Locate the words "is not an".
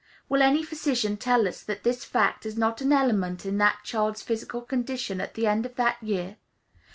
2.47-2.91